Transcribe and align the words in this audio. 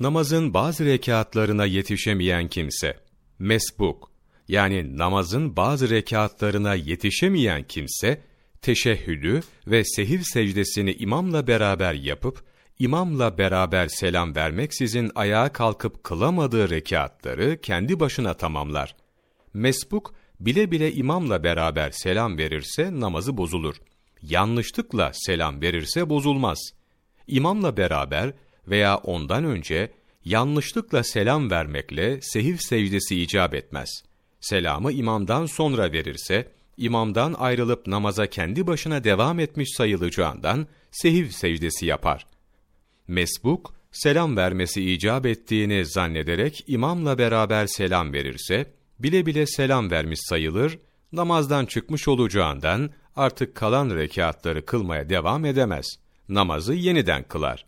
Namazın 0.00 0.54
bazı 0.54 0.84
rekatlarına 0.84 1.66
yetişemeyen 1.66 2.48
kimse, 2.48 2.96
mesbuk, 3.38 4.10
yani 4.48 4.98
namazın 4.98 5.56
bazı 5.56 5.90
rekatlarına 5.90 6.74
yetişemeyen 6.74 7.62
kimse, 7.62 8.22
teşehhüdü 8.62 9.40
ve 9.66 9.84
sehiv 9.84 10.20
secdesini 10.22 10.92
imamla 10.92 11.46
beraber 11.46 11.94
yapıp, 11.94 12.44
imamla 12.78 13.38
beraber 13.38 13.88
selam 13.88 14.34
vermeksizin 14.34 15.10
ayağa 15.14 15.52
kalkıp 15.52 16.04
kılamadığı 16.04 16.70
rekatları 16.70 17.60
kendi 17.60 18.00
başına 18.00 18.34
tamamlar. 18.34 18.96
Mesbuk, 19.54 20.14
bile 20.40 20.70
bile 20.70 20.92
imamla 20.92 21.44
beraber 21.44 21.90
selam 21.90 22.38
verirse 22.38 23.00
namazı 23.00 23.36
bozulur. 23.36 23.76
Yanlışlıkla 24.22 25.10
selam 25.14 25.60
verirse 25.60 26.10
bozulmaz. 26.10 26.58
İmamla 27.26 27.76
beraber 27.76 28.32
veya 28.68 28.96
ondan 28.96 29.44
önce 29.44 29.92
yanlışlıkla 30.24 31.02
selam 31.02 31.50
vermekle 31.50 32.18
sehiv 32.22 32.56
secdesi 32.56 33.22
icap 33.22 33.54
etmez. 33.54 33.88
Selamı 34.40 34.92
imamdan 34.92 35.46
sonra 35.46 35.92
verirse, 35.92 36.52
imamdan 36.76 37.34
ayrılıp 37.38 37.86
namaza 37.86 38.26
kendi 38.26 38.66
başına 38.66 39.04
devam 39.04 39.40
etmiş 39.40 39.68
sayılacağından 39.76 40.66
sehiv 40.90 41.28
secdesi 41.28 41.86
yapar. 41.86 42.26
Mesbuk, 43.08 43.74
selam 43.92 44.36
vermesi 44.36 44.92
icap 44.92 45.26
ettiğini 45.26 45.86
zannederek 45.86 46.64
imamla 46.66 47.18
beraber 47.18 47.66
selam 47.66 48.12
verirse, 48.12 48.72
bile 48.98 49.26
bile 49.26 49.46
selam 49.46 49.90
vermiş 49.90 50.20
sayılır, 50.22 50.78
namazdan 51.12 51.66
çıkmış 51.66 52.08
olacağından 52.08 52.90
artık 53.16 53.54
kalan 53.54 53.90
rekatları 53.90 54.66
kılmaya 54.66 55.08
devam 55.08 55.44
edemez. 55.44 55.86
Namazı 56.28 56.74
yeniden 56.74 57.22
kılar. 57.22 57.66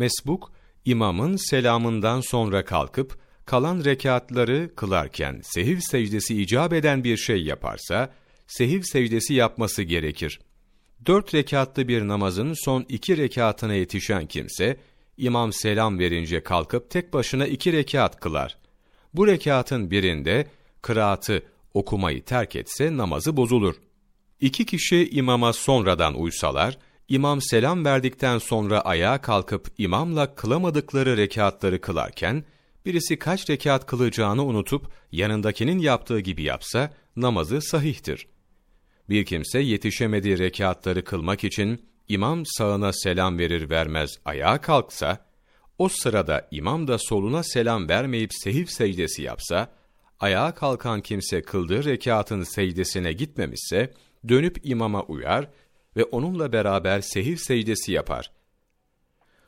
Mesbuk, 0.00 0.52
imamın 0.84 1.36
selamından 1.36 2.20
sonra 2.20 2.64
kalkıp, 2.64 3.18
kalan 3.44 3.84
rekatları 3.84 4.70
kılarken 4.76 5.40
sehiv 5.44 5.78
secdesi 5.78 6.42
icap 6.42 6.72
eden 6.72 7.04
bir 7.04 7.16
şey 7.16 7.42
yaparsa, 7.42 8.12
sehiv 8.46 8.82
secdesi 8.82 9.34
yapması 9.34 9.82
gerekir. 9.82 10.40
Dört 11.06 11.34
rekatlı 11.34 11.88
bir 11.88 12.08
namazın 12.08 12.54
son 12.64 12.86
iki 12.88 13.16
rekatına 13.16 13.74
yetişen 13.74 14.26
kimse, 14.26 14.76
imam 15.16 15.52
selam 15.52 15.98
verince 15.98 16.42
kalkıp 16.42 16.90
tek 16.90 17.12
başına 17.12 17.46
iki 17.46 17.72
rekat 17.72 18.20
kılar. 18.20 18.58
Bu 19.14 19.26
rekatın 19.26 19.90
birinde 19.90 20.46
kıraatı 20.82 21.42
okumayı 21.74 22.24
terk 22.24 22.56
etse 22.56 22.96
namazı 22.96 23.36
bozulur. 23.36 23.74
İki 24.40 24.66
kişi 24.66 25.10
imama 25.10 25.52
sonradan 25.52 26.14
uysalar, 26.14 26.78
imam 27.10 27.42
selam 27.42 27.84
verdikten 27.84 28.38
sonra 28.38 28.80
ayağa 28.80 29.20
kalkıp 29.20 29.68
imamla 29.78 30.34
kılamadıkları 30.34 31.16
rekatları 31.16 31.80
kılarken, 31.80 32.44
birisi 32.86 33.18
kaç 33.18 33.50
rekat 33.50 33.86
kılacağını 33.86 34.44
unutup 34.44 34.92
yanındakinin 35.12 35.78
yaptığı 35.78 36.20
gibi 36.20 36.42
yapsa, 36.42 36.92
namazı 37.16 37.60
sahihtir. 37.60 38.26
Bir 39.08 39.24
kimse 39.24 39.60
yetişemediği 39.60 40.38
rekatları 40.38 41.04
kılmak 41.04 41.44
için 41.44 41.84
imam 42.08 42.42
sağına 42.46 42.92
selam 42.92 43.38
verir 43.38 43.70
vermez 43.70 44.10
ayağa 44.24 44.60
kalksa, 44.60 45.26
o 45.78 45.88
sırada 45.88 46.48
imam 46.50 46.88
da 46.88 46.98
soluna 46.98 47.42
selam 47.42 47.88
vermeyip 47.88 48.30
sehiv 48.34 48.66
secdesi 48.66 49.22
yapsa, 49.22 49.72
ayağa 50.20 50.54
kalkan 50.54 51.00
kimse 51.00 51.42
kıldığı 51.42 51.84
rekatın 51.84 52.42
secdesine 52.42 53.12
gitmemişse, 53.12 53.92
dönüp 54.28 54.56
imama 54.62 55.02
uyar 55.02 55.48
ve 55.96 56.04
onunla 56.04 56.52
beraber 56.52 57.00
sehiv 57.00 57.36
secdesi 57.36 57.92
yapar. 57.92 58.30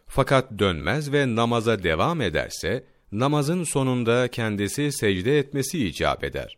Fakat 0.07 0.59
dönmez 0.59 1.13
ve 1.13 1.37
namaza 1.37 1.83
devam 1.83 2.21
ederse, 2.21 2.85
namazın 3.13 3.65
sonunda 3.65 4.29
kendisi 4.29 4.93
secde 4.93 5.39
etmesi 5.39 5.87
icap 5.87 6.25
eder. 6.25 6.57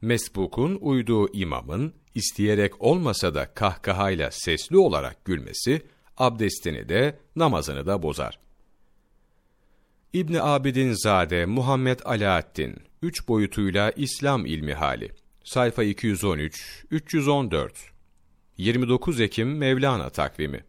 Mesbukun 0.00 0.78
uyduğu 0.80 1.32
imamın, 1.32 1.94
isteyerek 2.14 2.82
olmasa 2.82 3.34
da 3.34 3.54
kahkahayla 3.54 4.30
sesli 4.30 4.78
olarak 4.78 5.24
gülmesi, 5.24 5.82
abdestini 6.16 6.88
de, 6.88 7.18
namazını 7.36 7.86
da 7.86 8.02
bozar. 8.02 8.38
İbni 10.12 10.42
Abidin 10.42 10.92
Zade 10.92 11.46
Muhammed 11.46 12.00
Alaaddin, 12.04 12.76
üç 13.02 13.28
boyutuyla 13.28 13.90
İslam 13.90 14.46
ilmi 14.46 14.74
hali. 14.74 15.12
Sayfa 15.44 15.82
213, 15.82 16.84
314. 16.90 17.91
29 18.62 19.20
Ekim 19.20 19.48
Mevlana 19.48 20.10
takvimi. 20.10 20.60